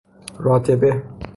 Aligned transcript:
راتبه 0.39 1.03